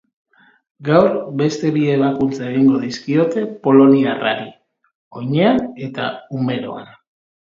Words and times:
Gaur 0.85 1.09
beste 1.41 1.69
bi 1.75 1.83
ebakuntza 1.95 2.47
egingo 2.51 2.79
dizkiote 2.85 3.43
poloniarrari, 3.67 4.47
oinean 5.21 5.61
eta 5.89 6.09
humeroan. 6.39 6.89